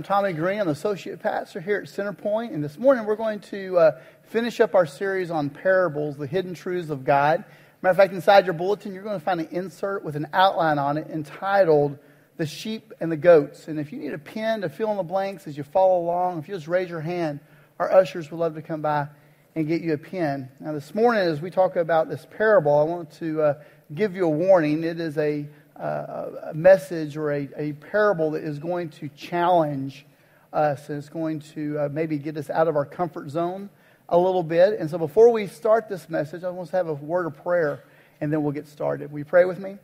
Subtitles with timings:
[0.00, 0.60] I'm Tommy Green.
[0.60, 4.00] I'm the associate pastor here at Centerpoint, and this morning we're going to uh,
[4.30, 7.44] finish up our series on parables, the hidden truths of God.
[7.82, 10.78] Matter of fact, inside your bulletin, you're going to find an insert with an outline
[10.78, 11.98] on it entitled
[12.38, 15.02] "The Sheep and the Goats." And if you need a pen to fill in the
[15.02, 17.40] blanks as you follow along, if you just raise your hand,
[17.78, 19.08] our ushers would love to come by
[19.54, 20.48] and get you a pen.
[20.60, 23.54] Now, this morning, as we talk about this parable, I want to uh,
[23.94, 24.82] give you a warning.
[24.82, 25.46] It is a
[25.84, 30.04] a message or a, a parable that is going to challenge
[30.52, 33.70] us and it's going to uh, maybe get us out of our comfort zone
[34.08, 34.78] a little bit.
[34.78, 37.84] And so before we start this message, I want to have a word of prayer
[38.20, 39.10] and then we'll get started.
[39.14, 39.78] You pray with me?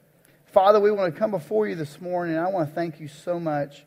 [0.46, 2.36] Father, we want to come before you this morning.
[2.36, 3.84] and I want to thank you so much,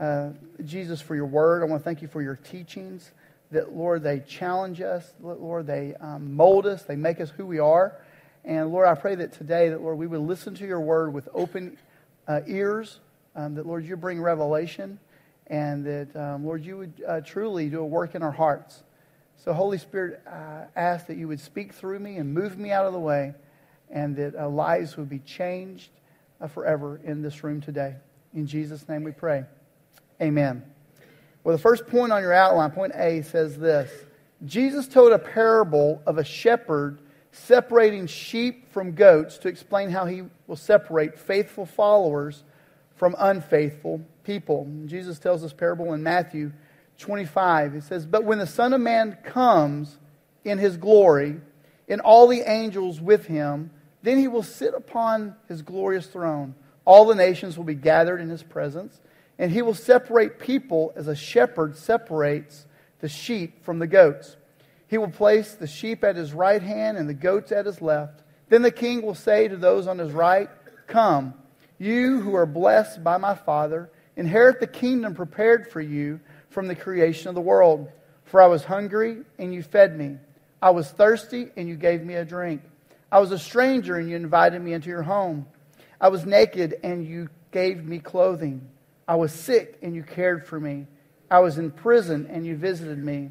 [0.00, 0.30] uh,
[0.64, 1.62] Jesus, for your word.
[1.62, 3.10] I want to thank you for your teachings.
[3.52, 5.12] That, Lord, they challenge us.
[5.20, 6.82] Lord, they um, mold us.
[6.82, 7.96] They make us who we are.
[8.46, 11.28] And Lord, I pray that today, that Lord, we would listen to your word with
[11.34, 11.76] open
[12.28, 13.00] uh, ears,
[13.34, 15.00] um, that Lord, you bring revelation,
[15.48, 18.84] and that, um, Lord, you would uh, truly do a work in our hearts.
[19.44, 22.86] So, Holy Spirit, I ask that you would speak through me and move me out
[22.86, 23.34] of the way,
[23.90, 25.90] and that uh, lives would be changed
[26.40, 27.96] uh, forever in this room today.
[28.32, 29.44] In Jesus' name we pray.
[30.22, 30.62] Amen.
[31.42, 33.90] Well, the first point on your outline, point A, says this
[34.44, 37.00] Jesus told a parable of a shepherd
[37.36, 42.42] separating sheep from goats to explain how he will separate faithful followers
[42.96, 44.66] from unfaithful people.
[44.86, 46.52] Jesus tells this parable in Matthew
[46.98, 47.74] 25.
[47.74, 49.98] He says, But when the Son of Man comes
[50.44, 51.40] in his glory,
[51.88, 53.70] and all the angels with him,
[54.02, 56.54] then he will sit upon his glorious throne.
[56.84, 59.00] All the nations will be gathered in his presence,
[59.38, 62.66] and he will separate people as a shepherd separates
[63.00, 64.36] the sheep from the goats.
[64.88, 68.22] He will place the sheep at his right hand and the goats at his left.
[68.48, 70.48] Then the king will say to those on his right,
[70.86, 71.34] Come,
[71.78, 76.76] you who are blessed by my Father, inherit the kingdom prepared for you from the
[76.76, 77.90] creation of the world.
[78.24, 80.16] For I was hungry, and you fed me.
[80.62, 82.62] I was thirsty, and you gave me a drink.
[83.10, 85.46] I was a stranger, and you invited me into your home.
[86.00, 88.68] I was naked, and you gave me clothing.
[89.06, 90.86] I was sick, and you cared for me.
[91.30, 93.30] I was in prison, and you visited me.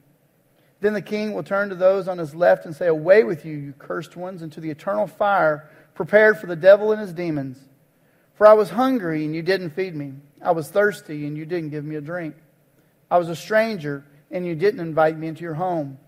[0.81, 3.55] Then the king will turn to those on his left and say, Away with you,
[3.55, 7.59] you cursed ones, into the eternal fire prepared for the devil and his demons.
[8.33, 10.13] For I was hungry, and you didn't feed me.
[10.41, 12.35] I was thirsty, and you didn't give me a drink.
[13.11, 15.99] I was a stranger, and you didn't invite me into your home.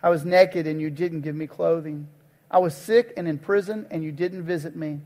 [0.00, 2.06] I was naked, and you didn't give me clothing.
[2.48, 5.00] I was sick and in prison, and you didn't visit me.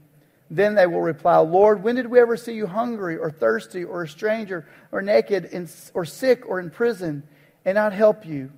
[0.50, 4.02] Then they will reply, Lord, when did we ever see you hungry or thirsty or
[4.02, 5.50] a stranger or naked
[5.94, 7.22] or sick or in prison
[7.64, 8.52] and not help you?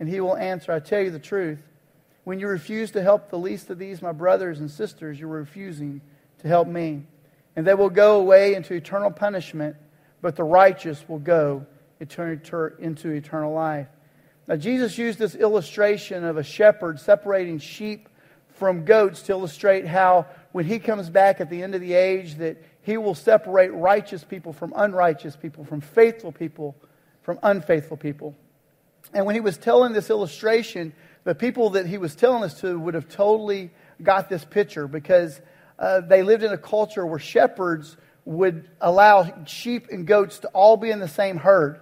[0.00, 1.60] And he will answer, I tell you the truth.
[2.24, 6.00] When you refuse to help the least of these, my brothers and sisters, you're refusing
[6.40, 7.04] to help me.
[7.56, 9.76] And they will go away into eternal punishment,
[10.20, 11.66] but the righteous will go
[12.00, 13.88] into eternal life.
[14.46, 18.08] Now, Jesus used this illustration of a shepherd separating sheep
[18.54, 22.34] from goats to illustrate how, when he comes back at the end of the age,
[22.36, 26.76] that he will separate righteous people from unrighteous people, from faithful people
[27.24, 28.36] from unfaithful people.
[29.14, 30.92] And when he was telling this illustration,
[31.22, 33.70] the people that he was telling this to would have totally
[34.02, 35.40] got this picture because
[35.78, 40.76] uh, they lived in a culture where shepherds would allow sheep and goats to all
[40.76, 41.80] be in the same herd.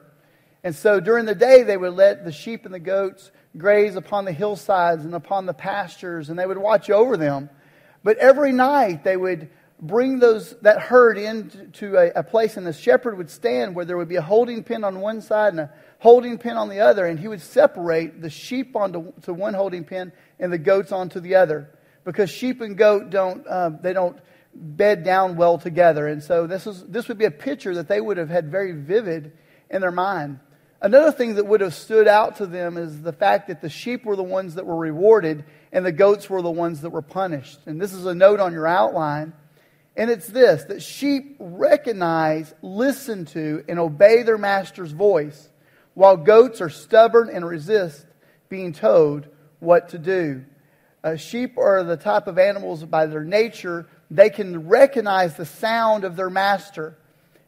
[0.63, 4.25] And so during the day, they would let the sheep and the goats graze upon
[4.25, 7.51] the hillsides and upon the pastures, and they would watch over them.
[8.05, 12.73] But every night, they would bring those, that herd into a, a place, and the
[12.73, 15.71] shepherd would stand where there would be a holding pen on one side and a
[16.03, 19.85] holding pen on the other, and he would separate the sheep onto to one holding
[19.85, 20.11] pen
[20.41, 21.71] and the goats onto the other.
[22.05, 24.19] Because sheep and goat don't, uh, they don't
[24.53, 26.09] bed down well together.
[26.09, 28.73] And so this, is, this would be a picture that they would have had very
[28.73, 29.33] vivid
[29.71, 30.41] in their mind.
[30.81, 34.05] Another thing that would have stood out to them is the fact that the sheep
[34.05, 37.61] were the ones that were rewarded and the goats were the ones that were punished.
[37.67, 39.35] And this is a note on your outline.
[39.97, 45.49] And it's this that sheep recognize, listen to, and obey their master's voice
[45.95, 48.07] while goats are stubborn and resist
[48.49, 49.27] being told
[49.61, 50.45] what to do.
[51.05, 56.05] Uh, sheep are the type of animals by their nature, they can recognize the sound
[56.05, 56.97] of their master.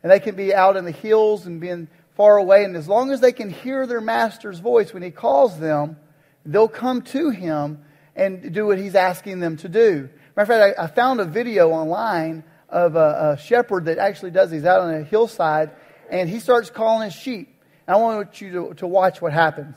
[0.02, 2.64] And they can be out in the hills and being far away.
[2.64, 5.96] And as long as they can hear their master's voice when he calls them,
[6.44, 7.84] they'll come to him
[8.16, 10.08] and do what he's asking them to do.
[10.36, 14.30] Matter of fact, I, I found a video online of a, a, shepherd that actually
[14.30, 14.50] does.
[14.50, 15.70] He's out on a hillside
[16.10, 17.53] and he starts calling his sheep.
[17.86, 19.76] And I want you to, to watch what happens.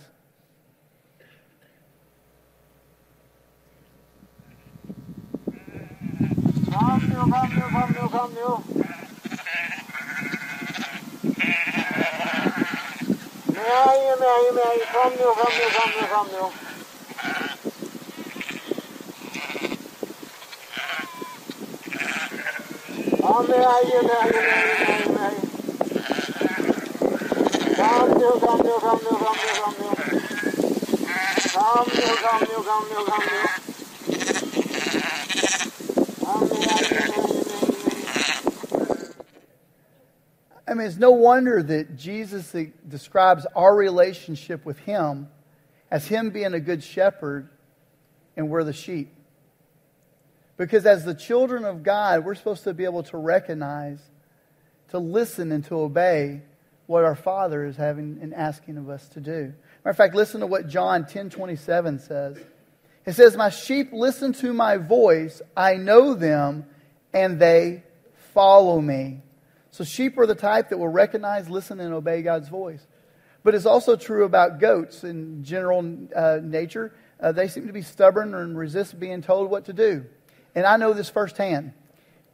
[6.71, 8.63] Kom nu, kom nu, kom nu, kom nu.
[13.53, 14.77] Nej, nej, nej.
[14.93, 16.43] Kom nu, kom nu, kom nu, kom nu.
[23.21, 25.46] Kom nu, nej, nej, nej, nej,
[27.79, 28.07] I
[40.73, 42.55] mean, it's no wonder that Jesus
[42.87, 45.27] describes our relationship with Him
[45.91, 47.47] as Him being a good shepherd
[48.35, 49.13] and we're the sheep.
[50.57, 53.99] Because as the children of God, we're supposed to be able to recognize,
[54.89, 56.41] to listen, and to obey
[56.87, 59.53] what our Father is having and asking of us to do.
[59.83, 62.37] Matter of fact, listen to what John 10 27 says.
[63.05, 66.65] It says, My sheep listen to my voice, I know them,
[67.13, 67.83] and they
[68.33, 69.21] follow me.
[69.71, 72.85] So sheep are the type that will recognize, listen, and obey God's voice.
[73.43, 76.93] But it's also true about goats in general uh, nature.
[77.19, 80.05] Uh, they seem to be stubborn and resist being told what to do.
[80.55, 81.73] And I know this firsthand.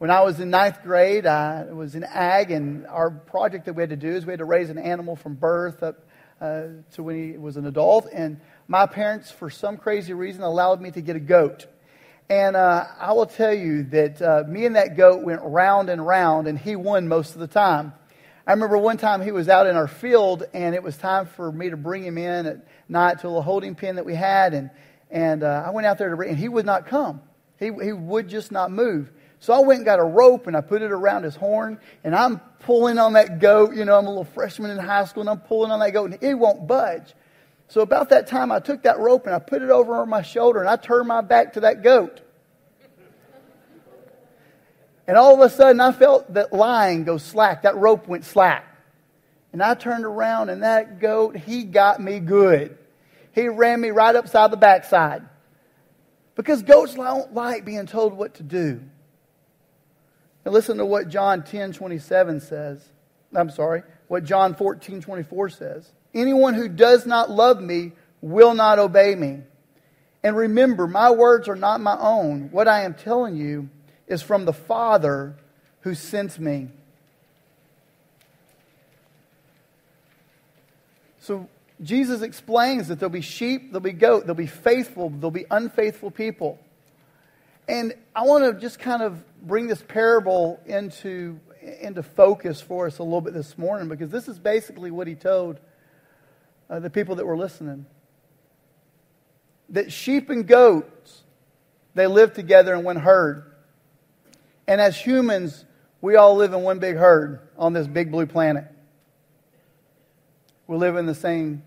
[0.03, 3.83] When I was in ninth grade, I was in ag, and our project that we
[3.83, 6.05] had to do is we had to raise an animal from birth up
[6.41, 6.63] uh,
[6.95, 8.09] to when he was an adult.
[8.11, 11.67] And my parents, for some crazy reason, allowed me to get a goat.
[12.29, 16.05] And uh, I will tell you that uh, me and that goat went round and
[16.05, 17.93] round, and he won most of the time.
[18.45, 21.49] I remember one time he was out in our field, and it was time for
[21.49, 24.69] me to bring him in at night to a holding pen that we had, and
[25.09, 27.21] and uh, I went out there to bring, and he would not come.
[27.57, 29.09] He he would just not move.
[29.43, 32.15] So I went and got a rope and I put it around his horn, and
[32.15, 33.75] I'm pulling on that goat.
[33.75, 36.11] You know, I'm a little freshman in high school, and I'm pulling on that goat,
[36.11, 37.13] and it won't budge.
[37.67, 40.21] So about that time, I took that rope and I put it over on my
[40.21, 42.21] shoulder and I turned my back to that goat.
[45.07, 47.63] And all of a sudden, I felt that line go slack.
[47.63, 48.65] That rope went slack.
[49.51, 52.77] And I turned around, and that goat, he got me good.
[53.33, 55.23] He ran me right upside the backside.
[56.35, 58.79] Because goats don't like being told what to do.
[60.45, 62.83] Now listen to what John 10 27 says.
[63.35, 65.91] I'm sorry, what John 14 24 says.
[66.13, 69.41] Anyone who does not love me will not obey me.
[70.23, 72.49] And remember, my words are not my own.
[72.51, 73.69] What I am telling you
[74.07, 75.35] is from the Father
[75.81, 76.69] who sent me.
[81.19, 81.49] So
[81.81, 86.11] Jesus explains that there'll be sheep, there'll be goat, there'll be faithful, there'll be unfaithful
[86.11, 86.59] people.
[87.67, 91.39] And I want to just kind of bring this parable into,
[91.81, 95.15] into focus for us a little bit this morning because this is basically what he
[95.15, 95.59] told
[96.69, 97.85] uh, the people that were listening.
[99.69, 101.23] That sheep and goats,
[101.95, 103.51] they live together in one herd.
[104.67, 105.65] And as humans,
[106.01, 108.65] we all live in one big herd on this big blue planet.
[110.67, 111.63] We live in the same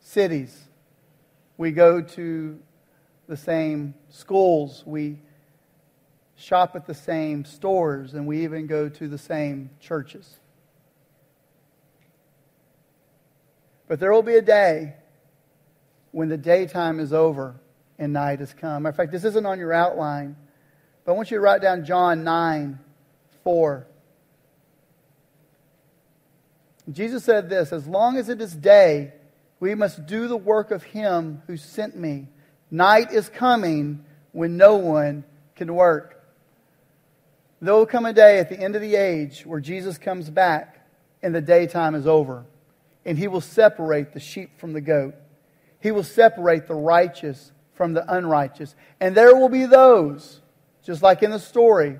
[0.00, 0.58] cities.
[1.58, 2.58] We go to
[3.26, 4.82] the same schools.
[4.86, 5.18] We
[6.36, 8.14] shop at the same stores.
[8.14, 10.28] And we even go to the same churches.
[13.88, 14.94] But there will be a day
[16.12, 17.56] when the daytime is over
[17.98, 18.86] and night has come.
[18.86, 20.36] In fact, this isn't on your outline.
[21.04, 22.78] But I want you to write down John 9
[23.42, 23.86] 4.
[26.90, 29.12] Jesus said this As long as it is day,
[29.60, 32.28] we must do the work of him who sent me.
[32.70, 35.24] Night is coming when no one
[35.56, 36.13] can work.
[37.60, 40.86] There will come a day at the end of the age where Jesus comes back
[41.22, 42.44] and the daytime is over.
[43.04, 45.14] And he will separate the sheep from the goat.
[45.80, 48.74] He will separate the righteous from the unrighteous.
[49.00, 50.40] And there will be those
[50.84, 51.98] just like in the story,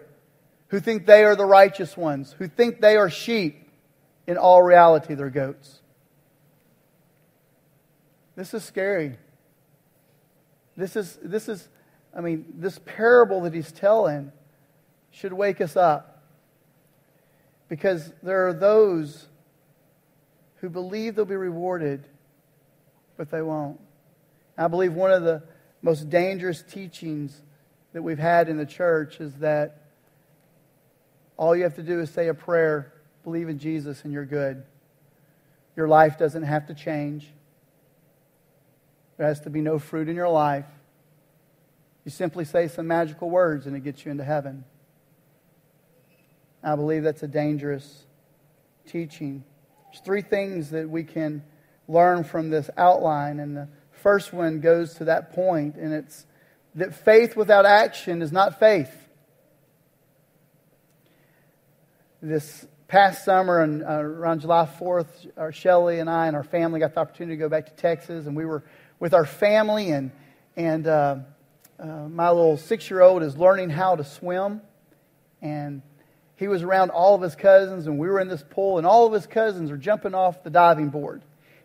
[0.69, 3.61] who think they are the righteous ones, who think they are sheep.
[4.27, 5.81] In all reality, they're goats.
[8.37, 9.19] This is scary.
[10.77, 11.69] This is, this is,
[12.17, 14.33] I mean, this parable that he's telling
[15.15, 16.23] should wake us up.
[17.69, 19.27] Because there are those
[20.57, 22.07] who believe they'll be rewarded,
[23.17, 23.81] but they won't.
[24.59, 25.43] I believe one of the
[25.83, 27.41] most dangerous teachings
[27.93, 29.83] that we've had in the church is that
[31.37, 32.93] all you have to do is say a prayer,
[33.25, 34.65] believe in Jesus, and you're good.
[35.77, 37.29] Your life doesn't have to change.
[39.17, 40.67] There has to be no fruit in your life.
[42.05, 44.65] You simply say some magical words and it gets you into heaven.
[46.65, 48.07] I believe that's a dangerous
[48.87, 49.45] teaching.
[49.93, 51.45] There's three things that we can
[51.87, 56.27] learn from this outline, and the first one goes to that point, and it's
[56.75, 58.91] that faith without action is not faith.
[62.23, 66.81] This past summer, and uh, around July 4th, our Shelly and I and our family
[66.81, 68.65] got the opportunity to go back to Texas, and we were
[68.99, 70.11] with our family, and
[70.57, 71.17] and uh,
[71.79, 74.63] uh, my little six-year-old is learning how to swim,
[75.43, 75.83] and
[76.37, 79.07] he was around all of his cousins, and we were in this pool, and all
[79.07, 81.23] of his cousins are jumping off the diving board.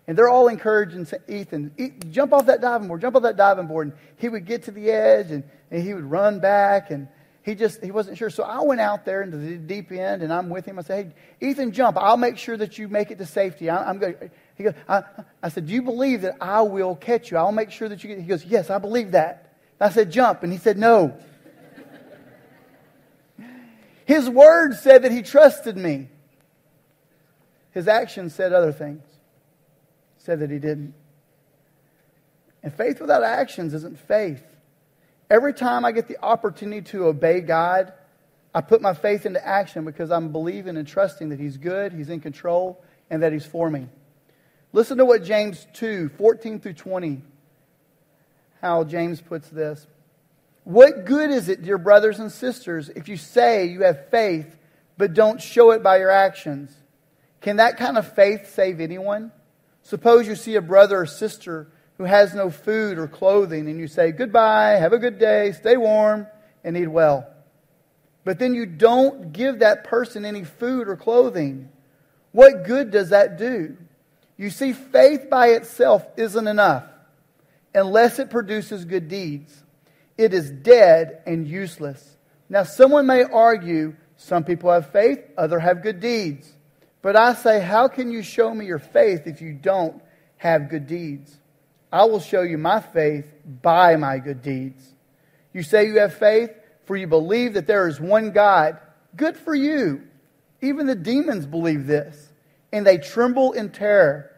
[0.08, 3.90] And they're all encouraging Ethan, jump off that diving board, jump off that diving board.
[3.90, 7.08] And he would get to the edge and, and he would run back and
[7.44, 8.30] he just he wasn't sure.
[8.30, 10.80] So I went out there into the deep end and I'm with him.
[10.80, 11.96] I said, Hey, Ethan, jump.
[11.98, 13.70] I'll make sure that you make it to safety.
[13.70, 14.32] I, am good.
[14.56, 15.04] He goes, I,
[15.44, 17.38] I, said, Do you believe that I will catch you?
[17.38, 19.54] I'll make sure that you get He goes, Yes, I believe that.
[19.80, 20.44] I said, Jump.
[20.44, 21.18] And he said, No.
[24.10, 26.08] His words said that he trusted me.
[27.70, 29.04] His actions said other things,
[30.18, 30.96] said that he didn't.
[32.64, 34.44] And faith without actions isn't faith.
[35.30, 37.94] Every time I get the opportunity to obey God,
[38.52, 42.10] I put my faith into action because I'm believing and trusting that He's good, He's
[42.10, 43.90] in control, and that He's for me.
[44.74, 47.22] Listen to what James 2 14 through 20,
[48.60, 49.86] how James puts this.
[50.70, 54.56] What good is it, dear brothers and sisters, if you say you have faith
[55.00, 56.72] but don't show it by your actions?
[57.42, 59.32] Can that kind of faith save anyone?
[59.82, 63.88] Suppose you see a brother or sister who has no food or clothing and you
[63.88, 66.28] say, Goodbye, have a good day, stay warm,
[66.64, 67.28] and eat well.
[68.24, 71.70] But then you don't give that person any food or clothing.
[72.32, 73.76] What good does that do?
[74.38, 76.84] You see, faith by itself isn't enough
[77.74, 79.64] unless it produces good deeds
[80.20, 82.18] it is dead and useless.
[82.50, 86.52] Now, someone may argue some people have faith, others have good deeds.
[87.02, 90.04] But I say, how can you show me your faith if you don't
[90.36, 91.40] have good deeds?
[91.90, 94.94] I will show you my faith by my good deeds.
[95.54, 96.52] You say you have faith,
[96.84, 98.78] for you believe that there is one God.
[99.16, 100.06] Good for you.
[100.62, 102.34] Even the demons believe this,
[102.74, 104.32] and they tremble in terror.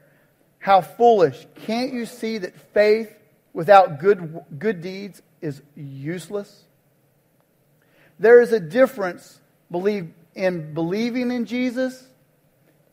[0.59, 1.47] How foolish.
[1.65, 3.11] Can't you see that faith
[3.51, 6.63] without good, good deeds is useless.
[8.19, 12.07] There is a difference believe, in believing in Jesus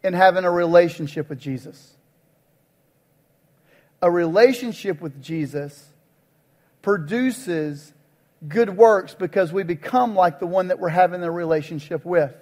[0.02, 1.95] and having a relationship with Jesus.
[4.00, 5.87] A relationship with Jesus
[6.83, 7.93] produces
[8.47, 12.33] good works because we become like the one that we're having a relationship with.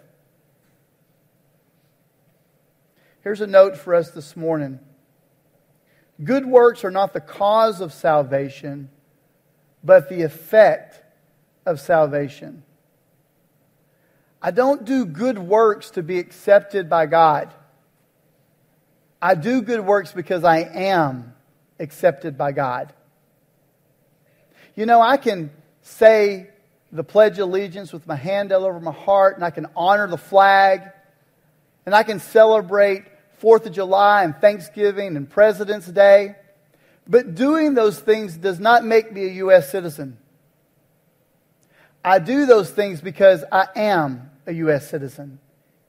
[3.22, 4.78] Here's a note for us this morning.
[6.22, 8.90] Good works are not the cause of salvation,
[9.86, 11.00] but the effect
[11.64, 12.64] of salvation.
[14.42, 17.54] I don't do good works to be accepted by God.
[19.22, 21.34] I do good works because I am
[21.78, 22.92] accepted by God.
[24.74, 25.50] You know, I can
[25.82, 26.50] say
[26.92, 30.06] the Pledge of Allegiance with my hand all over my heart, and I can honor
[30.06, 30.82] the flag,
[31.86, 33.04] and I can celebrate
[33.38, 36.36] Fourth of July and Thanksgiving and President's Day.
[37.08, 39.70] But doing those things does not make me a U.S.
[39.70, 40.18] citizen.
[42.04, 44.88] I do those things because I am a U.S.
[44.88, 45.38] citizen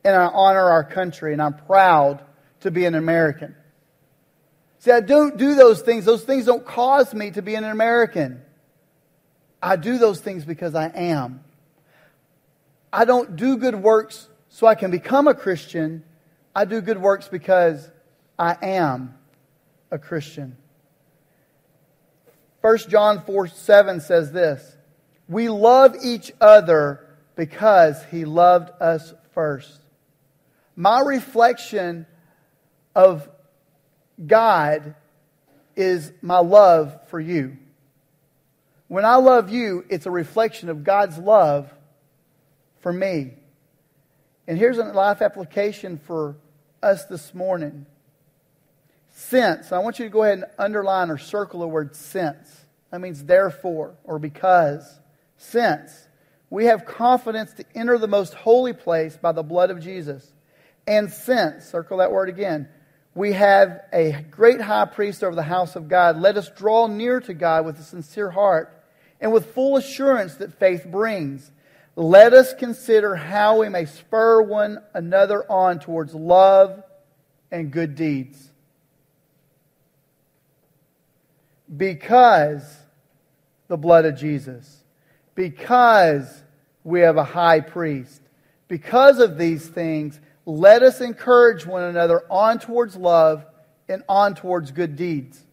[0.04, 2.24] and I honor our country and I'm proud
[2.62, 3.56] to be an American.
[4.80, 6.06] See, I don't do those things.
[6.06, 8.42] Those things don't cause me to be an American.
[9.62, 11.44] I do those things because I am.
[12.94, 16.04] I don't do good works so I can become a Christian.
[16.56, 17.90] I do good works because
[18.40, 19.18] I am
[19.92, 20.58] a Christian.
[22.68, 24.76] 1 John 4 7 says this
[25.30, 27.08] We love each other
[27.38, 29.80] because he loved us first.
[30.76, 32.06] My reflection
[32.94, 33.30] of
[34.26, 34.96] God
[35.78, 37.56] is my love for you.
[38.90, 41.74] When I love you, it's a reflection of God's love
[42.82, 43.32] for me.
[44.46, 46.36] And here's a life application for
[46.84, 47.86] us this morning.
[49.20, 52.66] Since, I want you to go ahead and underline or circle the word since.
[52.92, 55.00] That means therefore or because.
[55.38, 55.92] Since
[56.52, 60.32] we have confidence to enter the most holy place by the blood of Jesus.
[60.86, 62.70] And since, circle that word again,
[63.16, 67.20] we have a great high priest over the house of God, let us draw near
[67.22, 68.86] to God with a sincere heart
[69.20, 71.52] and with full assurance that faith brings.
[71.96, 76.84] Let us consider how we may spur one another on towards love
[77.50, 78.52] and good deeds.
[81.76, 82.64] Because
[83.68, 84.84] the blood of Jesus,
[85.36, 86.44] because
[86.84, 88.22] we have a high priest,
[88.68, 93.46] because of these things, let us encourage one another on towards love
[93.90, 95.44] and on towards good deeds.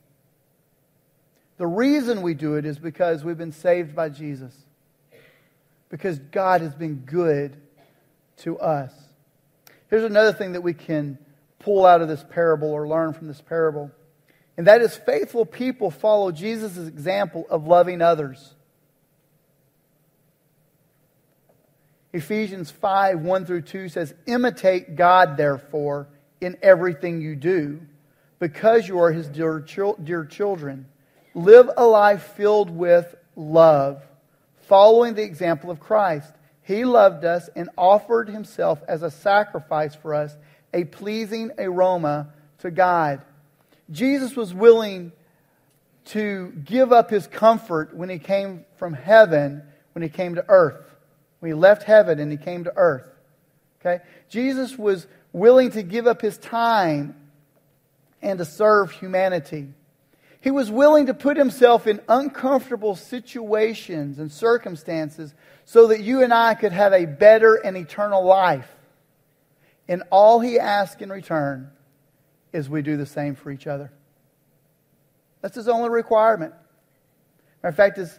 [1.56, 4.54] The reason we do it is because we've been saved by Jesus.
[5.88, 7.56] Because God has been good
[8.38, 8.92] to us.
[9.88, 11.18] Here's another thing that we can
[11.60, 13.90] pull out of this parable or learn from this parable.
[14.56, 18.54] And that is faithful people follow Jesus' example of loving others.
[22.12, 26.06] Ephesians 5 1 through 2 says, Imitate God, therefore,
[26.40, 27.80] in everything you do,
[28.38, 29.58] because you are his dear,
[30.02, 30.86] dear children.
[31.34, 34.00] Live a life filled with love,
[34.68, 36.32] following the example of Christ.
[36.62, 40.36] He loved us and offered himself as a sacrifice for us,
[40.72, 43.22] a pleasing aroma to God.
[43.90, 45.12] Jesus was willing
[46.06, 49.62] to give up his comfort when he came from heaven,
[49.92, 50.94] when he came to earth.
[51.40, 53.08] When he left heaven and he came to earth.
[53.80, 54.02] Okay?
[54.28, 57.14] Jesus was willing to give up his time
[58.22, 59.68] and to serve humanity.
[60.40, 66.32] He was willing to put himself in uncomfortable situations and circumstances so that you and
[66.32, 68.70] I could have a better and eternal life.
[69.88, 71.70] And all he asked in return
[72.54, 73.92] is we do the same for each other.
[75.42, 76.54] That's his only requirement.
[77.62, 78.18] Matter of fact, is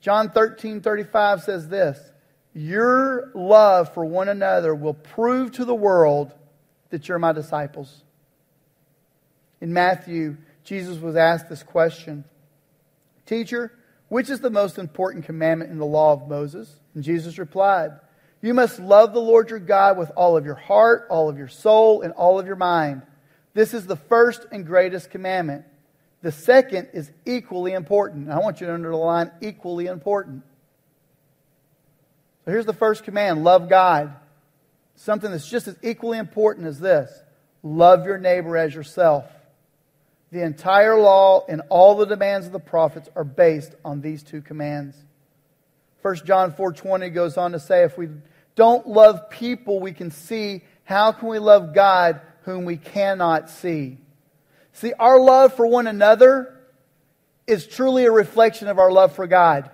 [0.00, 1.98] John 13 35 says this
[2.54, 6.32] Your love for one another will prove to the world
[6.90, 8.02] that you're my disciples.
[9.60, 12.24] In Matthew, Jesus was asked this question
[13.26, 13.72] Teacher,
[14.08, 16.80] which is the most important commandment in the law of Moses?
[16.94, 17.90] And Jesus replied,
[18.40, 21.48] You must love the Lord your God with all of your heart, all of your
[21.48, 23.02] soul, and all of your mind.
[23.54, 25.64] This is the first and greatest commandment.
[26.22, 28.30] The second is equally important.
[28.30, 30.44] I want you to underline equally important.
[32.44, 34.14] So here's the first command love God.
[34.94, 37.10] Something that's just as equally important as this
[37.62, 39.24] love your neighbor as yourself.
[40.30, 44.40] The entire law and all the demands of the prophets are based on these two
[44.40, 44.96] commands.
[46.00, 48.08] 1 John 4:20 goes on to say if we
[48.54, 53.98] don't love people we can see, how can we love God whom we cannot see.
[54.72, 56.58] See, our love for one another
[57.46, 59.70] is truly a reflection of our love for God.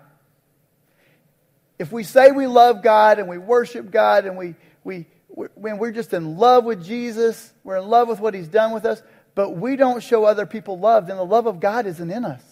[1.79, 5.93] If we say we love God and we worship God and we, we, when we're
[5.93, 9.01] just in love with Jesus, we're in love with what He's done with us,
[9.35, 12.43] but we don't show other people love, then the love of God isn't in us.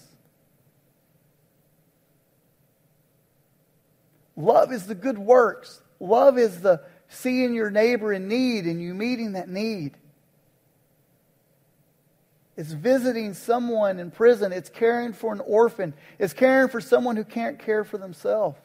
[4.36, 5.80] Love is the good works.
[5.98, 9.96] Love is the seeing your neighbor in need and you meeting that need.
[12.56, 14.50] It's visiting someone in prison.
[14.52, 15.92] It's caring for an orphan.
[16.18, 18.58] It's caring for someone who can't care for themselves.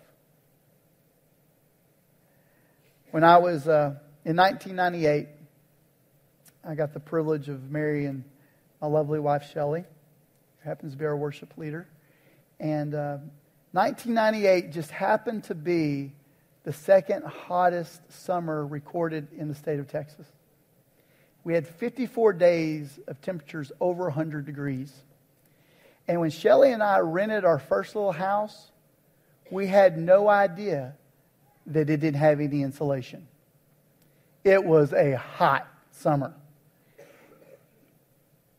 [3.11, 5.27] When I was uh, in 1998,
[6.63, 8.23] I got the privilege of marrying
[8.81, 11.89] my lovely wife, Shelley, who happens to be our worship leader.
[12.61, 13.17] And uh,
[13.73, 16.13] 1998 just happened to be
[16.63, 20.27] the second hottest summer recorded in the state of Texas
[21.43, 24.93] we had 54 days of temperatures over 100 degrees.
[26.07, 28.71] And when Shelly and I rented our first little house,
[29.49, 30.95] we had no idea
[31.67, 33.27] that it didn't have any insulation.
[34.43, 36.33] It was a hot summer.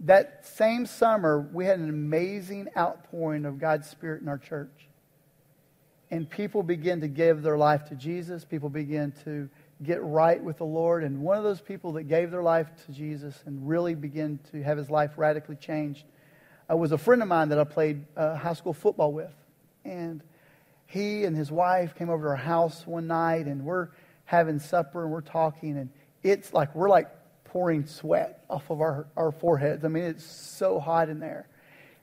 [0.01, 4.88] That same summer, we had an amazing outpouring of God's Spirit in our church.
[6.11, 8.45] And people began to give their life to Jesus.
[8.45, 9.49] People began to
[9.83, 11.05] get right with the Lord.
[11.05, 14.62] And one of those people that gave their life to Jesus and really began to
[14.62, 16.05] have his life radically changed
[16.71, 19.35] uh, was a friend of mine that I played uh, high school football with.
[19.85, 20.23] And
[20.87, 23.88] he and his wife came over to our house one night, and we're
[24.25, 25.90] having supper and we're talking, and
[26.23, 27.09] it's like we're like
[27.45, 29.85] pouring sweat off of our, our foreheads.
[29.85, 31.49] I mean, it's so hot in there.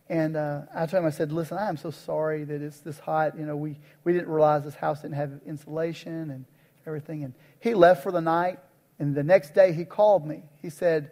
[0.10, 2.98] And uh, I told him, I said, listen, I am so sorry that it's this
[2.98, 3.38] hot.
[3.38, 6.46] You know, we, we didn't realize this house didn't have insulation and
[6.90, 7.24] everything.
[7.24, 8.60] And he left for the night,
[9.00, 10.44] and the next day he called me.
[10.62, 11.12] He said,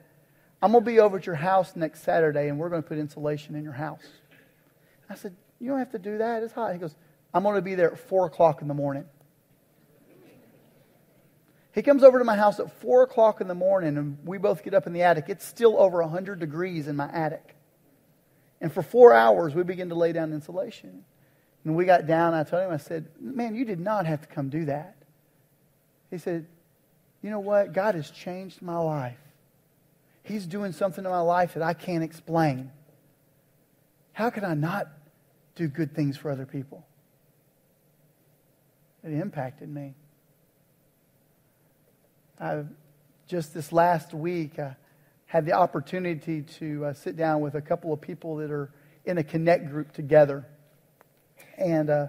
[0.62, 2.98] I'm going to be over at your house next Saturday, and we're going to put
[2.98, 4.04] insulation in your house.
[5.10, 6.44] I said, You don't have to do that.
[6.44, 6.74] It's hot.
[6.74, 6.96] He goes,
[7.34, 9.06] I'm going to be there at 4 o'clock in the morning.
[11.74, 14.64] He comes over to my house at 4 o'clock in the morning, and we both
[14.64, 15.26] get up in the attic.
[15.28, 17.56] It's still over 100 degrees in my attic.
[18.60, 21.04] And for four hours, we begin to lay down insulation.
[21.64, 24.28] And we got down, I told him, I said, Man, you did not have to
[24.28, 24.97] come do that.
[26.10, 26.48] He said,
[27.22, 27.74] You know what?
[27.74, 29.18] God has changed my life.
[30.24, 32.72] He's doing something in my life that I can't explain.
[34.14, 34.88] How can I not
[35.56, 36.86] do good things for other people?
[39.04, 39.94] It impacted me.
[42.40, 42.64] I,
[43.28, 44.76] just this last week, I
[45.28, 48.72] had the opportunity to uh, sit down with a couple of people that are
[49.06, 50.46] in a connect group together.
[51.58, 52.08] And uh,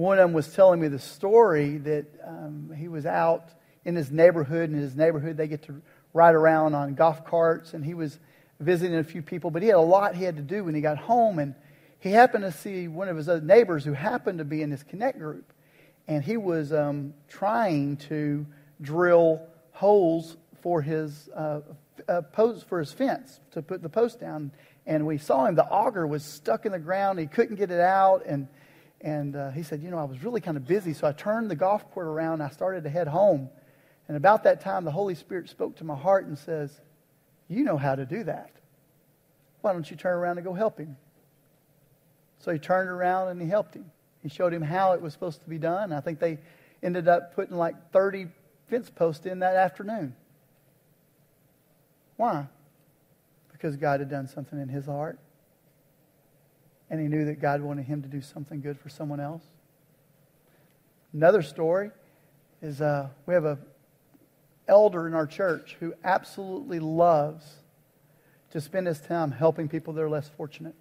[0.00, 3.50] one of them was telling me the story that um, he was out
[3.84, 4.70] in his neighborhood.
[4.70, 5.82] And in his neighborhood, they get to
[6.14, 8.18] ride around on golf carts, and he was
[8.58, 9.50] visiting a few people.
[9.50, 11.54] But he had a lot he had to do when he got home, and
[11.98, 14.82] he happened to see one of his other neighbors who happened to be in this
[14.82, 15.52] connect group,
[16.08, 18.46] and he was um, trying to
[18.80, 21.60] drill holes for his uh,
[22.08, 24.50] uh, post for his fence to put the post down.
[24.86, 27.18] And we saw him; the auger was stuck in the ground.
[27.18, 28.48] He couldn't get it out, and
[29.00, 31.50] and uh, he said, "You know, I was really kind of busy, so I turned
[31.50, 32.42] the golf court around.
[32.42, 33.50] I started to head home."
[34.10, 36.80] And about that time, the Holy Spirit spoke to my heart and says,
[37.46, 38.50] You know how to do that.
[39.60, 40.96] Why don't you turn around and go help him?
[42.40, 43.88] So he turned around and he helped him.
[44.20, 45.92] He showed him how it was supposed to be done.
[45.92, 46.38] I think they
[46.82, 48.26] ended up putting like 30
[48.68, 50.16] fence posts in that afternoon.
[52.16, 52.48] Why?
[53.52, 55.20] Because God had done something in his heart.
[56.90, 59.44] And he knew that God wanted him to do something good for someone else.
[61.12, 61.90] Another story
[62.60, 63.58] is uh, we have a
[64.68, 67.44] elder in our church who absolutely loves
[68.52, 70.74] to spend his time helping people that are less fortunate.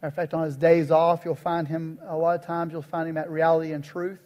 [0.00, 2.82] Matter of fact, on his days off, you'll find him, a lot of times, you'll
[2.82, 4.20] find him at Reality and Truth,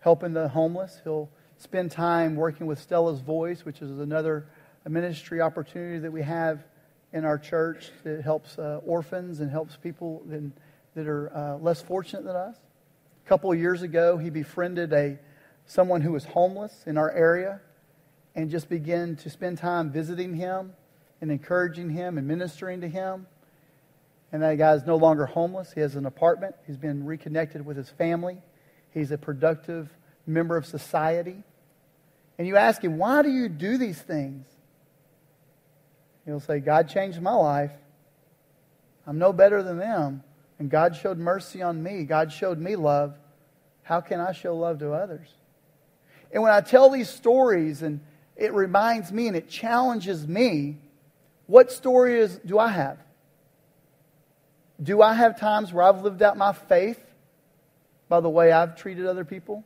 [0.00, 1.00] helping the homeless.
[1.04, 4.46] He'll spend time working with Stella's Voice, which is another
[4.88, 6.64] ministry opportunity that we have
[7.16, 10.52] in our church that helps uh, orphans and helps people that,
[10.94, 12.54] that are uh, less fortunate than us.
[13.24, 15.18] A couple of years ago, he befriended a
[15.64, 17.62] someone who was homeless in our area
[18.34, 20.74] and just began to spend time visiting him
[21.22, 23.26] and encouraging him and ministering to him.
[24.30, 25.72] And that guy is no longer homeless.
[25.72, 26.54] He has an apartment.
[26.66, 28.36] He's been reconnected with his family.
[28.90, 29.88] He's a productive
[30.26, 31.42] member of society.
[32.36, 34.46] And you ask him, why do you do these things?
[36.26, 37.70] He'll say, God changed my life.
[39.06, 40.22] I'm no better than them.
[40.58, 42.04] And God showed mercy on me.
[42.04, 43.14] God showed me love.
[43.82, 45.28] How can I show love to others?
[46.32, 48.00] And when I tell these stories and
[48.34, 50.78] it reminds me and it challenges me
[51.46, 52.98] what story is, do I have?
[54.82, 57.00] Do I have times where I've lived out my faith
[58.08, 59.64] by the way I've treated other people?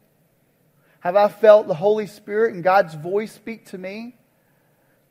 [1.00, 4.14] Have I felt the Holy Spirit and God's voice speak to me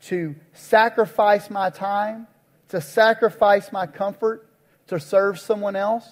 [0.03, 2.27] to sacrifice my time,
[2.69, 4.47] to sacrifice my comfort,
[4.87, 6.07] to serve someone else?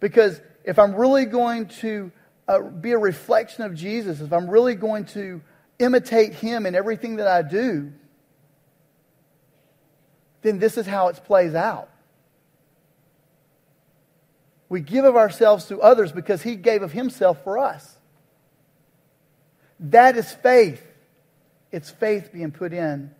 [0.00, 2.12] Because if I'm really going to
[2.48, 5.40] uh, be a reflection of Jesus, if I'm really going to
[5.78, 7.92] imitate him in everything that I do,
[10.42, 11.88] then this is how it plays out.
[14.68, 17.96] We give of ourselves to others because he gave of himself for us.
[19.78, 20.84] That is faith.
[21.76, 23.10] It's faith being put in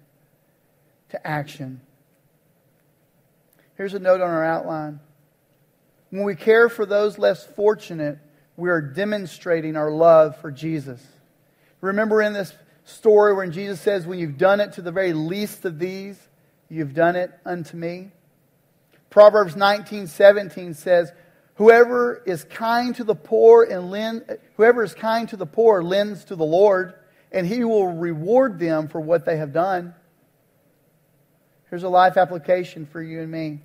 [1.11, 1.83] to action.
[3.75, 4.99] Here's a note on our outline.
[6.09, 8.19] When we care for those less fortunate,
[8.57, 11.07] we are demonstrating our love for Jesus.
[11.83, 12.55] Remember in this
[12.87, 16.19] story when Jesus says, When you've done it to the very least of these,
[16.71, 18.11] you've done it unto me?
[19.11, 21.13] Proverbs 19 17 says,
[21.57, 26.25] Whoever is kind to the poor and lend, whoever is kind to the poor lends
[26.25, 26.95] to the Lord,
[27.33, 29.95] and he will reward them for what they have done.
[31.71, 33.61] Here's a life application for you and me.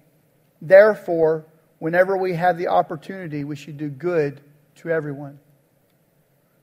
[0.61, 1.45] Therefore,
[1.79, 4.41] whenever we have the opportunity, we should do good
[4.75, 5.39] to everyone.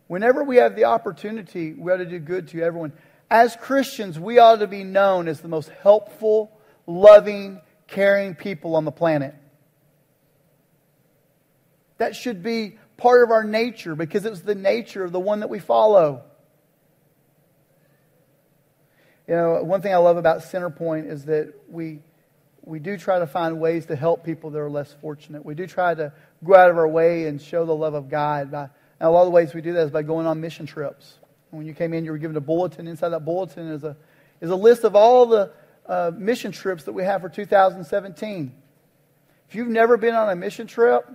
[0.08, 2.92] Whenever we have the opportunity, we ought to do good to everyone.
[3.30, 6.50] As Christians, we ought to be known as the most helpful,
[6.86, 9.34] loving, caring people on the planet.
[11.98, 15.50] That should be part of our nature because it's the nature of the one that
[15.50, 16.24] we follow.
[19.28, 22.00] You know, one thing I love about Centerpoint is that we,
[22.64, 25.44] we do try to find ways to help people that are less fortunate.
[25.44, 26.12] We do try to
[26.42, 29.22] go out of our way and show the love of God by and a lot
[29.22, 31.18] of the ways we do that is by going on mission trips.
[31.50, 32.88] When you came in, you were given a bulletin.
[32.88, 33.96] Inside that bulletin is a,
[34.40, 35.52] is a list of all the
[35.86, 38.52] uh, mission trips that we have for 2017.
[39.48, 41.08] If you've never been on a mission trip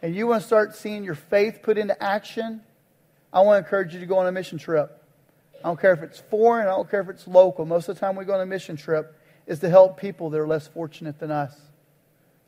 [0.00, 2.62] and you want to start seeing your faith put into action,
[3.32, 5.02] I want to encourage you to go on a mission trip.
[5.64, 7.64] I don't care if it's foreign, I don't care if it's local.
[7.64, 10.40] Most of the time we go on a mission trip is to help people that
[10.40, 11.54] are less fortunate than us,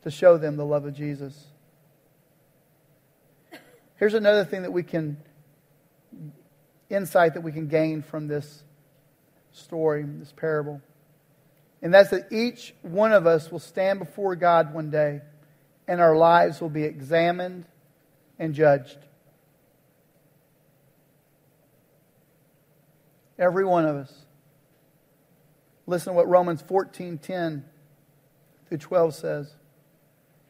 [0.02, 1.46] to show them the love of Jesus.
[3.96, 5.16] Here's another thing that we can,
[6.88, 8.62] insight that we can gain from this
[9.52, 10.80] story, this parable.
[11.82, 15.22] And that's that each one of us will stand before God one day
[15.86, 17.64] and our lives will be examined
[18.38, 18.98] and judged.
[23.38, 24.12] Every one of us.
[25.86, 27.64] Listen to what Romans 14 10
[28.68, 29.54] through 12 says.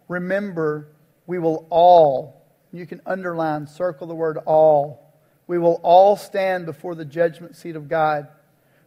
[0.08, 0.88] Remember,
[1.26, 5.14] we will all, you can underline, circle the word all.
[5.46, 8.28] We will all stand before the judgment seat of God.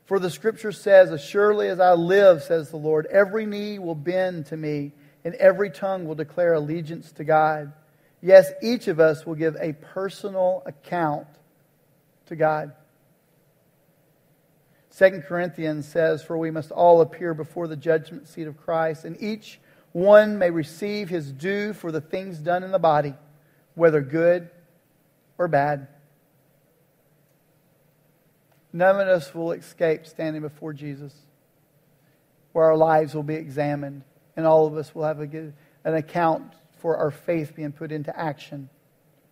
[0.06, 3.96] For the scripture says, As surely as I live, says the Lord, every knee will
[3.96, 4.92] bend to me,
[5.24, 7.72] and every tongue will declare allegiance to God.
[8.22, 11.28] Yes, each of us will give a personal account
[12.28, 12.74] to God.
[14.98, 19.22] 2 Corinthians says, For we must all appear before the judgment seat of Christ, and
[19.22, 19.60] each
[19.94, 23.14] one may receive his due for the things done in the body,
[23.76, 24.50] whether good
[25.38, 25.88] or bad.
[28.74, 31.14] None of us will escape standing before Jesus,
[32.54, 34.04] where our lives will be examined,
[34.36, 38.18] and all of us will have a, an account for our faith being put into
[38.18, 38.70] action,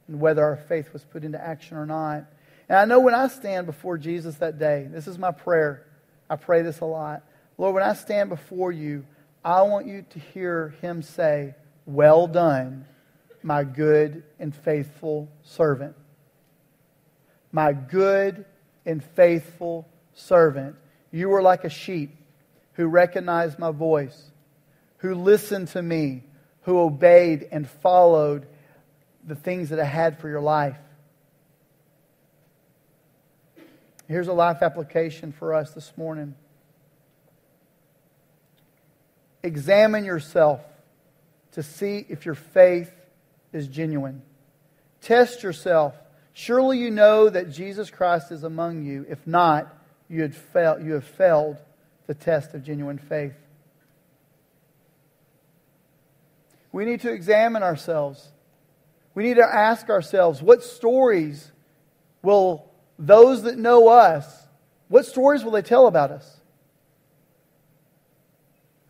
[0.07, 2.25] and whether our faith was put into action or not.
[2.69, 5.87] And I know when I stand before Jesus that day, this is my prayer.
[6.29, 7.23] I pray this a lot.
[7.57, 9.05] Lord, when I stand before you,
[9.43, 11.55] I want you to hear him say,
[11.87, 12.85] Well done,
[13.41, 15.95] my good and faithful servant.
[17.51, 18.45] My good
[18.85, 20.75] and faithful servant.
[21.11, 22.15] You were like a sheep
[22.73, 24.31] who recognized my voice,
[24.97, 26.23] who listened to me,
[26.61, 28.45] who obeyed and followed
[29.25, 30.77] the things that I had for your life.
[34.09, 36.33] Here's a life application for us this morning.
[39.43, 40.61] Examine yourself
[41.51, 42.91] to see if your faith
[43.53, 44.23] is genuine.
[45.01, 45.93] Test yourself.
[46.33, 49.05] Surely you know that Jesus Christ is among you.
[49.07, 49.77] If not,
[50.09, 51.57] you, had failed, you have failed
[52.07, 53.35] the test of genuine faith.
[56.71, 58.27] We need to examine ourselves.
[59.13, 61.51] We need to ask ourselves what stories
[62.23, 62.68] will
[62.99, 64.25] those that know us,
[64.89, 66.37] what stories will they tell about us?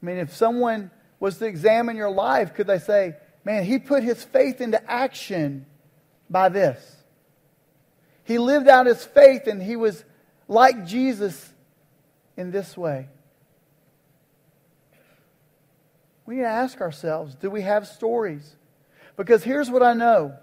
[0.01, 4.03] I mean, if someone was to examine your life, could they say, man, he put
[4.03, 5.65] his faith into action
[6.29, 6.95] by this?
[8.23, 10.03] He lived out his faith and he was
[10.47, 11.53] like Jesus
[12.35, 13.09] in this way.
[16.25, 18.55] We need to ask ourselves do we have stories?
[19.17, 20.37] Because here's what I know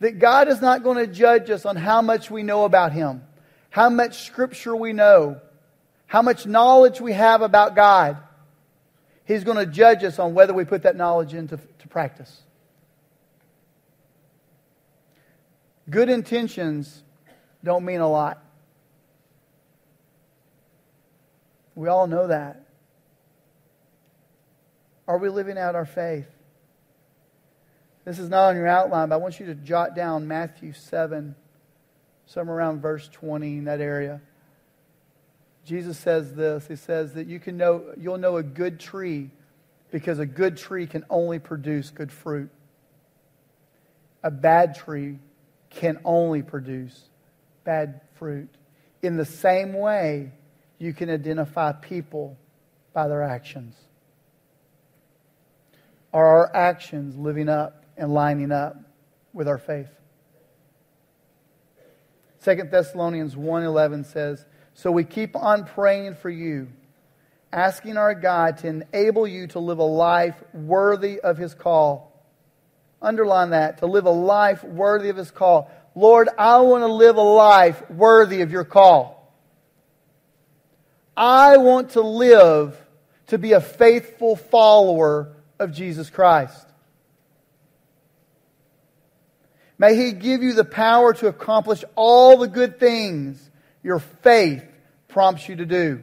[0.00, 3.22] that God is not going to judge us on how much we know about Him,
[3.70, 5.40] how much Scripture we know,
[6.06, 8.18] how much knowledge we have about God.
[9.24, 12.42] He's going to judge us on whether we put that knowledge into to practice.
[15.90, 17.02] Good intentions
[17.64, 18.42] don't mean a lot.
[21.74, 22.62] We all know that.
[25.06, 26.26] Are we living out our faith?
[28.08, 31.34] This is not on your outline, but I want you to jot down Matthew 7,
[32.24, 34.22] somewhere around verse 20 in that area.
[35.66, 36.66] Jesus says this.
[36.66, 39.28] He says that you can know, you'll know a good tree
[39.90, 42.48] because a good tree can only produce good fruit.
[44.22, 45.18] A bad tree
[45.68, 46.98] can only produce
[47.64, 48.48] bad fruit.
[49.02, 50.32] In the same way,
[50.78, 52.38] you can identify people
[52.94, 53.76] by their actions.
[56.14, 58.76] Are our actions living up and lining up
[59.32, 59.90] with our faith.
[62.40, 66.68] 2 Thessalonians 1:11 says, "So we keep on praying for you,
[67.52, 72.12] asking our God to enable you to live a life worthy of his call."
[73.02, 75.70] Underline that, to live a life worthy of his call.
[75.94, 79.32] Lord, I want to live a life worthy of your call.
[81.16, 82.80] I want to live
[83.26, 86.67] to be a faithful follower of Jesus Christ.
[89.78, 93.48] May He give you the power to accomplish all the good things
[93.82, 94.64] your faith
[95.06, 96.02] prompts you to do.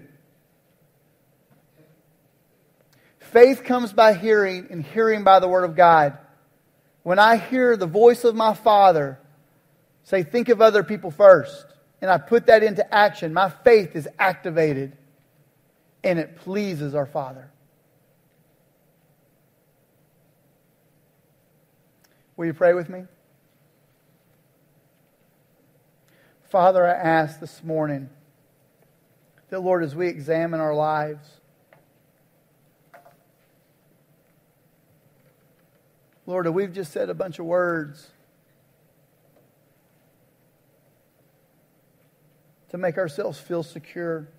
[3.20, 6.18] Faith comes by hearing, and hearing by the Word of God.
[7.04, 9.20] When I hear the voice of my Father
[10.04, 11.66] say, Think of other people first,
[12.02, 14.98] and I put that into action, my faith is activated,
[16.02, 17.52] and it pleases our Father.
[22.38, 23.04] Will you pray with me?
[26.56, 28.10] Father, I ask this morning
[29.50, 31.28] that, Lord, as we examine our lives,
[36.26, 38.10] Lord, we've just said a bunch of words
[42.70, 44.30] to make ourselves feel secure.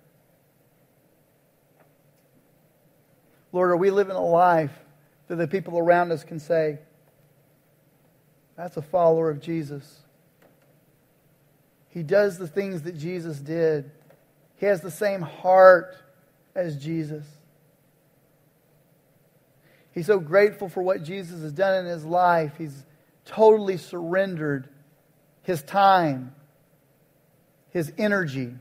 [3.51, 4.73] Lord, are we living a life
[5.27, 6.79] that the people around us can say,
[8.55, 9.99] that's a follower of Jesus?
[11.97, 13.89] He does the things that Jesus did.
[14.57, 15.97] He has the same heart
[16.53, 17.25] as Jesus.
[19.93, 22.53] He's so grateful for what Jesus has done in his life.
[22.55, 22.85] He's
[23.25, 24.69] totally surrendered
[25.41, 26.35] his time,
[27.71, 28.53] his energy,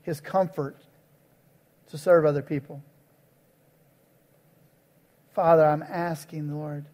[0.00, 0.78] his comfort
[1.90, 2.82] to serve other people.
[5.34, 6.86] Father, I'm asking, Lord,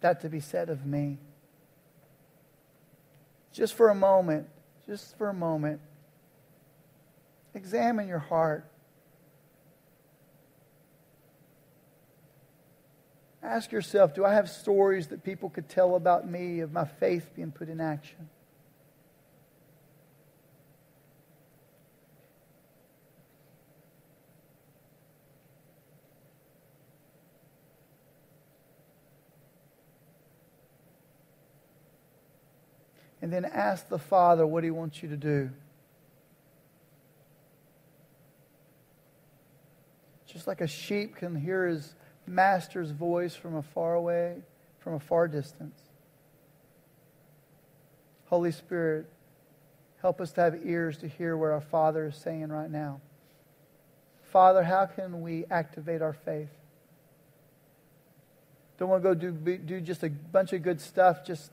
[0.00, 1.18] that to be said of me.
[3.52, 4.48] Just for a moment,
[4.86, 5.80] just for a moment,
[7.54, 8.68] examine your heart.
[13.42, 17.30] Ask yourself do I have stories that people could tell about me of my faith
[17.36, 18.28] being put in action?
[33.24, 35.48] And then ask the Father what He wants you to do.
[40.26, 41.94] Just like a sheep can hear his
[42.26, 44.42] master's voice from a far away,
[44.78, 45.80] from a far distance.
[48.26, 49.06] Holy Spirit,
[50.02, 53.00] help us to have ears to hear what our Father is saying right now.
[54.24, 56.50] Father, how can we activate our faith?
[58.76, 61.50] Don't want to go do, do just a bunch of good stuff just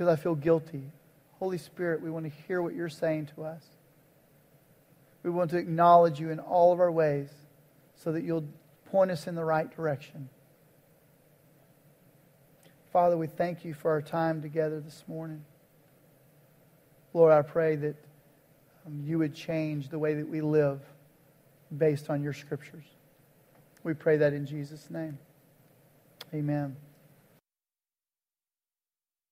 [0.00, 0.82] because I feel guilty.
[1.40, 3.62] Holy Spirit, we want to hear what you're saying to us.
[5.22, 7.28] We want to acknowledge you in all of our ways
[7.96, 8.48] so that you'll
[8.86, 10.30] point us in the right direction.
[12.94, 15.44] Father, we thank you for our time together this morning.
[17.12, 17.96] Lord, I pray that
[18.86, 20.80] um, you would change the way that we live
[21.76, 22.86] based on your scriptures.
[23.84, 25.18] We pray that in Jesus' name.
[26.32, 26.74] Amen.